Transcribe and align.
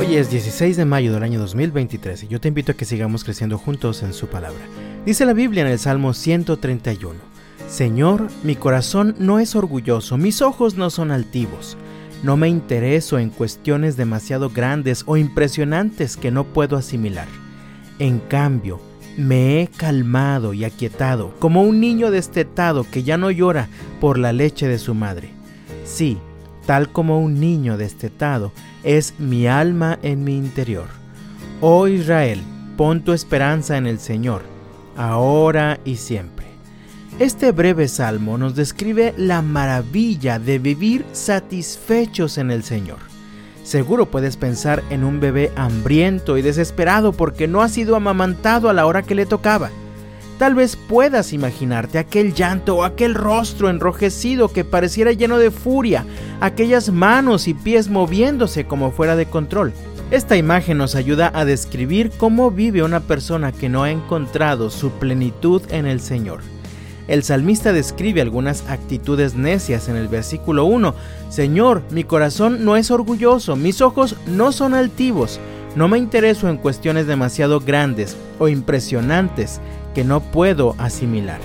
Hoy 0.00 0.14
es 0.14 0.30
16 0.30 0.76
de 0.76 0.84
mayo 0.84 1.12
del 1.12 1.24
año 1.24 1.40
2023 1.40 2.22
y 2.22 2.28
yo 2.28 2.40
te 2.40 2.46
invito 2.46 2.70
a 2.70 2.76
que 2.76 2.84
sigamos 2.84 3.24
creciendo 3.24 3.58
juntos 3.58 4.04
en 4.04 4.12
su 4.12 4.28
palabra. 4.28 4.60
Dice 5.04 5.26
la 5.26 5.32
Biblia 5.32 5.62
en 5.62 5.72
el 5.72 5.80
Salmo 5.80 6.14
131, 6.14 7.18
Señor, 7.66 8.28
mi 8.44 8.54
corazón 8.54 9.16
no 9.18 9.40
es 9.40 9.56
orgulloso, 9.56 10.16
mis 10.16 10.40
ojos 10.40 10.76
no 10.76 10.90
son 10.90 11.10
altivos. 11.10 11.76
No 12.22 12.36
me 12.36 12.48
intereso 12.48 13.18
en 13.18 13.30
cuestiones 13.30 13.96
demasiado 13.96 14.50
grandes 14.50 15.02
o 15.06 15.16
impresionantes 15.16 16.16
que 16.16 16.30
no 16.30 16.44
puedo 16.44 16.76
asimilar. 16.76 17.26
En 17.98 18.20
cambio, 18.20 18.80
me 19.16 19.60
he 19.60 19.66
calmado 19.66 20.54
y 20.54 20.64
aquietado, 20.64 21.34
como 21.40 21.64
un 21.64 21.80
niño 21.80 22.12
destetado 22.12 22.86
que 22.88 23.02
ya 23.02 23.16
no 23.16 23.32
llora 23.32 23.68
por 24.00 24.16
la 24.16 24.32
leche 24.32 24.68
de 24.68 24.78
su 24.78 24.94
madre. 24.94 25.30
Sí, 25.84 26.18
tal 26.68 26.90
como 26.90 27.18
un 27.18 27.40
niño 27.40 27.78
destetado, 27.78 28.52
es 28.84 29.14
mi 29.18 29.46
alma 29.46 29.98
en 30.02 30.22
mi 30.22 30.36
interior. 30.36 30.88
Oh 31.62 31.88
Israel, 31.88 32.42
pon 32.76 33.02
tu 33.02 33.14
esperanza 33.14 33.78
en 33.78 33.86
el 33.86 33.98
Señor, 33.98 34.42
ahora 34.94 35.80
y 35.86 35.96
siempre. 35.96 36.44
Este 37.18 37.52
breve 37.52 37.88
salmo 37.88 38.36
nos 38.36 38.54
describe 38.54 39.14
la 39.16 39.40
maravilla 39.40 40.38
de 40.38 40.58
vivir 40.58 41.06
satisfechos 41.12 42.36
en 42.36 42.50
el 42.50 42.62
Señor. 42.62 42.98
Seguro 43.64 44.10
puedes 44.10 44.36
pensar 44.36 44.82
en 44.90 45.04
un 45.04 45.20
bebé 45.20 45.50
hambriento 45.56 46.36
y 46.36 46.42
desesperado 46.42 47.14
porque 47.14 47.48
no 47.48 47.62
ha 47.62 47.70
sido 47.70 47.96
amamantado 47.96 48.68
a 48.68 48.74
la 48.74 48.84
hora 48.84 49.04
que 49.04 49.14
le 49.14 49.24
tocaba. 49.24 49.70
Tal 50.38 50.54
vez 50.54 50.76
puedas 50.76 51.32
imaginarte 51.32 51.98
aquel 51.98 52.32
llanto 52.32 52.76
o 52.76 52.84
aquel 52.84 53.16
rostro 53.16 53.70
enrojecido 53.70 54.48
que 54.48 54.64
pareciera 54.64 55.10
lleno 55.12 55.36
de 55.36 55.50
furia, 55.50 56.06
aquellas 56.40 56.92
manos 56.92 57.48
y 57.48 57.54
pies 57.54 57.88
moviéndose 57.88 58.64
como 58.64 58.92
fuera 58.92 59.16
de 59.16 59.26
control. 59.26 59.72
Esta 60.12 60.36
imagen 60.36 60.78
nos 60.78 60.94
ayuda 60.94 61.32
a 61.34 61.44
describir 61.44 62.12
cómo 62.16 62.52
vive 62.52 62.84
una 62.84 63.00
persona 63.00 63.50
que 63.50 63.68
no 63.68 63.82
ha 63.82 63.90
encontrado 63.90 64.70
su 64.70 64.90
plenitud 64.92 65.60
en 65.70 65.86
el 65.86 66.00
Señor. 66.00 66.40
El 67.08 67.24
salmista 67.24 67.72
describe 67.72 68.20
algunas 68.20 68.68
actitudes 68.68 69.34
necias 69.34 69.88
en 69.88 69.96
el 69.96 70.06
versículo 70.06 70.66
1. 70.66 70.94
Señor, 71.30 71.82
mi 71.90 72.04
corazón 72.04 72.64
no 72.64 72.76
es 72.76 72.92
orgulloso, 72.92 73.56
mis 73.56 73.80
ojos 73.80 74.14
no 74.26 74.52
son 74.52 74.74
altivos, 74.74 75.40
no 75.74 75.88
me 75.88 75.98
intereso 75.98 76.48
en 76.48 76.58
cuestiones 76.58 77.06
demasiado 77.06 77.60
grandes 77.60 78.16
o 78.38 78.48
impresionantes 78.48 79.60
que 79.94 80.04
no 80.04 80.20
puedo 80.20 80.74
asimilar. 80.78 81.40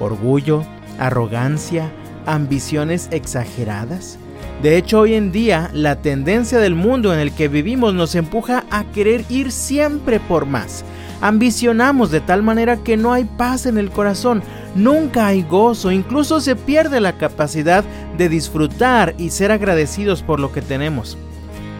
Orgullo, 0.00 0.62
arrogancia, 0.98 1.92
ambiciones 2.26 3.08
exageradas. 3.10 4.18
De 4.62 4.76
hecho, 4.76 5.00
hoy 5.00 5.14
en 5.14 5.32
día 5.32 5.70
la 5.72 5.96
tendencia 5.96 6.58
del 6.58 6.74
mundo 6.74 7.12
en 7.12 7.20
el 7.20 7.32
que 7.32 7.48
vivimos 7.48 7.94
nos 7.94 8.14
empuja 8.14 8.64
a 8.70 8.84
querer 8.84 9.24
ir 9.28 9.52
siempre 9.52 10.18
por 10.18 10.46
más. 10.46 10.84
Ambicionamos 11.20 12.10
de 12.10 12.20
tal 12.20 12.42
manera 12.42 12.78
que 12.78 12.96
no 12.96 13.12
hay 13.12 13.24
paz 13.24 13.66
en 13.66 13.78
el 13.78 13.90
corazón, 13.90 14.42
nunca 14.74 15.26
hay 15.26 15.42
gozo, 15.42 15.90
incluso 15.90 16.40
se 16.40 16.56
pierde 16.56 17.00
la 17.00 17.16
capacidad 17.16 17.84
de 18.18 18.28
disfrutar 18.28 19.14
y 19.18 19.30
ser 19.30 19.50
agradecidos 19.50 20.22
por 20.22 20.40
lo 20.40 20.52
que 20.52 20.62
tenemos. 20.62 21.16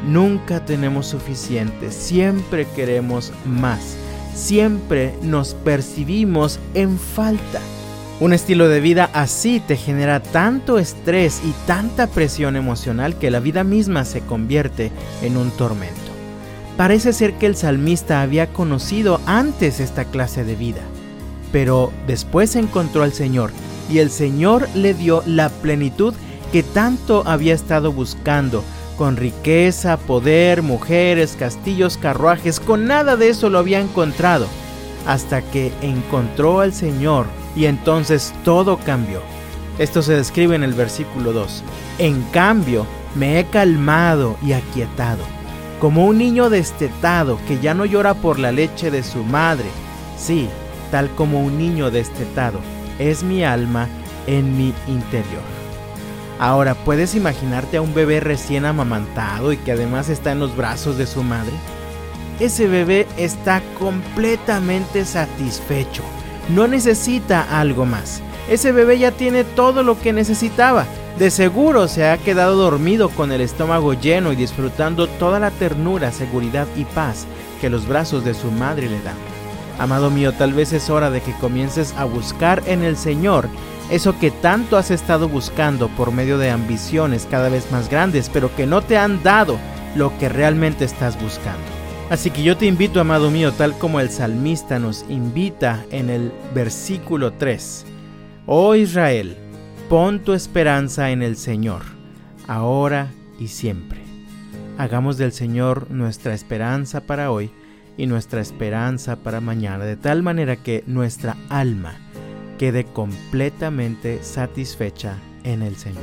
Nunca 0.07 0.65
tenemos 0.65 1.07
suficiente, 1.07 1.91
siempre 1.91 2.67
queremos 2.75 3.33
más 3.45 3.97
siempre 4.37 5.15
nos 5.23 5.55
percibimos 5.55 6.61
en 6.75 6.99
falta. 6.99 7.61
Un 8.21 8.33
estilo 8.33 8.69
de 8.69 8.81
vida 8.81 9.11
así 9.13 9.61
te 9.61 9.77
genera 9.77 10.21
tanto 10.21 10.79
estrés 10.79 11.41
y 11.45 11.53
tanta 11.67 12.07
presión 12.07 12.57
emocional 12.57 13.19
que 13.19 13.31
la 13.31 13.41
vida 13.41 13.65
misma 13.65 14.05
se 14.05 14.21
convierte 14.21 14.93
en 15.23 15.37
un 15.37 15.51
tormento. 15.51 15.95
Parece 16.77 17.13
ser 17.13 17.35
que 17.35 17.47
el 17.47 17.57
salmista 17.57 18.23
había 18.23 18.53
conocido 18.53 19.21
antes 19.27 19.81
esta 19.81 20.05
clase 20.05 20.45
de 20.45 20.55
vida, 20.55 20.83
pero 21.53 21.91
después 22.07 22.57
encontró 22.57 23.03
al 23.03 23.13
Señor 23.13 23.51
y 23.91 23.99
el 23.99 24.11
Señor 24.11 24.69
le 24.75 24.95
dio 24.95 25.23
la 25.27 25.49
plenitud 25.49 26.15
que 26.53 26.63
tanto 26.63 27.23
había 27.27 27.55
estado 27.55 27.93
buscando 27.93 28.63
con 28.97 29.17
riqueza, 29.17 29.97
poder, 29.97 30.63
mujeres, 30.63 31.37
castillos, 31.39 31.97
carruajes, 31.99 32.61
con 32.61 32.87
nada 32.87 33.17
de 33.17 33.29
eso 33.29 33.51
lo 33.51 33.59
había 33.59 33.81
encontrado, 33.81 34.47
hasta 35.07 35.43
que 35.43 35.73
encontró 35.83 36.61
al 36.61 36.73
Señor 36.73 37.27
y 37.55 37.67
entonces 37.67 38.35
todo 38.45 38.79
cambió. 38.79 39.21
Esto 39.79 40.03
se 40.03 40.15
describe 40.15 40.57
en 40.57 40.63
el 40.63 40.73
versículo 40.73 41.33
2. 41.33 41.63
En 41.99 42.23
cambio, 42.33 42.87
me 43.15 43.39
he 43.39 43.45
calmado 43.45 44.37
y 44.43 44.53
aquietado, 44.53 45.25
como 45.81 46.07
un 46.07 46.19
niño 46.19 46.49
destetado 46.51 47.39
que 47.47 47.61
ya 47.61 47.75
no 47.75 47.85
llora 47.85 48.15
por 48.15 48.39
la 48.39 48.53
leche 48.53 48.91
de 48.91 49.03
su 49.03 49.23
madre. 49.25 49.67
Sí, 50.19 50.49
tal 50.91 51.11
como 51.11 51.43
un 51.43 51.59
niño 51.59 51.91
destetado, 51.91 52.61
es 52.99 53.23
mi 53.23 53.45
alma 53.45 53.89
en 54.27 54.57
mi 54.57 54.73
interior. 54.89 55.66
Ahora, 56.39 56.75
¿puedes 56.75 57.15
imaginarte 57.15 57.79
a 57.79 57.83
un 57.83 57.95
bebé 57.95 58.21
recién 58.21 58.67
amamantado 58.67 59.53
y 59.53 59.57
que 59.57 59.73
además 59.73 60.11
está 60.11 60.33
en 60.33 60.39
los 60.39 60.55
brazos 60.55 60.99
de 60.99 61.07
su 61.07 61.23
madre? 61.23 61.53
Ese 62.41 62.67
bebé 62.67 63.07
está 63.17 63.63
completamente 63.79 65.07
satisfecho. 65.07 66.03
No 66.55 66.67
necesita 66.67 67.59
algo 67.59 67.87
más. 67.87 68.21
Ese 68.51 68.71
bebé 68.71 68.99
ya 68.99 69.13
tiene 69.13 69.45
todo 69.45 69.83
lo 69.83 69.99
que 69.99 70.13
necesitaba. 70.13 70.85
De 71.19 71.31
seguro 71.31 71.89
se 71.89 72.07
ha 72.07 72.19
quedado 72.19 72.57
dormido 72.57 73.09
con 73.09 73.33
el 73.33 73.41
estómago 73.41 73.95
lleno 73.95 74.33
y 74.33 74.37
disfrutando 74.37 75.07
toda 75.07 75.41
la 75.41 75.51
ternura, 75.51 76.13
seguridad 76.13 76.67
y 76.77 76.85
paz 76.85 77.27
que 77.63 77.71
los 77.71 77.89
brazos 77.89 78.23
de 78.23 78.35
su 78.35 78.51
madre 78.51 78.91
le 78.91 79.01
dan. 79.01 79.17
Amado 79.79 80.11
mío, 80.11 80.33
tal 80.33 80.53
vez 80.53 80.75
es 80.75 80.91
hora 80.91 81.11
de 81.11 81.23
que 81.23 81.33
comiences 81.33 81.95
a 81.97 82.05
buscar 82.05 82.63
en 82.67 82.85
el 82.85 82.99
Señor 82.99 83.49
eso 83.91 84.19
que 84.19 84.31
tanto 84.31 84.77
has 84.77 84.91
estado 84.91 85.29
buscando 85.29 85.89
por 85.89 86.13
medio 86.13 86.39
de 86.39 86.51
ambiciones 86.51 87.27
cada 87.31 87.49
vez 87.49 87.71
más 87.71 87.89
grandes, 87.89 88.29
pero 88.29 88.55
que 88.55 88.67
no 88.67 88.83
te 88.83 88.99
han 88.99 89.23
dado 89.23 89.59
lo 89.95 90.17
que 90.19 90.29
realmente 90.29 90.85
estás 90.85 91.21
buscando. 91.21 91.65
Así 92.11 92.31
que 92.31 92.43
yo 92.43 92.57
te 92.57 92.67
invito, 92.67 93.01
amado 93.01 93.31
mío, 93.31 93.53
tal 93.53 93.77
como 93.79 94.01
el 94.01 94.11
salmista 94.11 94.79
nos 94.79 95.05
invita 95.09 95.85
en 95.91 96.11
el 96.11 96.33
versículo 96.55 97.33
3. 97.33 97.85
Oh 98.47 98.75
Israel, 98.75 99.37
pon 99.89 100.21
tu 100.21 100.33
esperanza 100.33 101.11
en 101.11 101.23
el 101.23 101.37
Señor, 101.37 101.83
ahora 102.47 103.09
y 103.39 103.49
siempre. 103.49 104.01
Hagamos 104.79 105.17
del 105.17 105.33
Señor 105.33 105.91
nuestra 105.91 106.35
esperanza 106.35 107.01
para 107.01 107.31
hoy 107.31 107.51
y 107.97 108.07
nuestra 108.07 108.41
esperanza 108.41 109.17
para 109.17 109.41
mañana, 109.41 109.85
de 109.85 109.97
tal 109.97 110.23
manera 110.23 110.57
que 110.57 110.85
nuestra 110.87 111.37
alma 111.49 112.06
quede 112.59 112.85
completamente 112.85 114.23
satisfecha 114.23 115.19
en 115.45 115.63
el 115.63 115.77
Señor. 115.77 116.03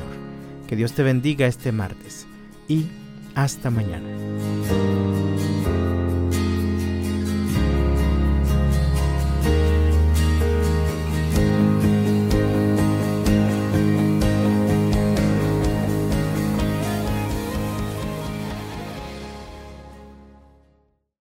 Que 0.67 0.75
Dios 0.75 0.93
te 0.93 1.03
bendiga 1.03 1.47
este 1.47 1.71
martes 1.71 2.27
y 2.67 2.87
hasta 3.35 3.69
mañana. 3.69 4.07